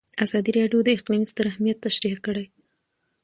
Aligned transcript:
ازادي 0.23 0.51
راډیو 0.59 0.79
د 0.83 0.89
اقلیم 0.97 1.23
ستر 1.31 1.45
اهميت 1.51 1.77
تشریح 1.87 2.17
کړی. 2.25 2.45